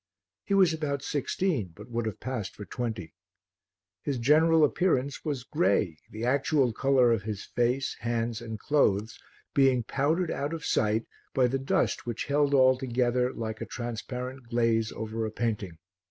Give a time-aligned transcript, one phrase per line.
[0.43, 3.13] He was about sixteen, but would have passed for twenty.
[4.01, 9.19] His general appearance was grey, the actual colour of his face, hands and clothes
[9.53, 14.47] being powdered out of sight by the dust which held all together like a transparent
[14.49, 15.77] glaze over a painting.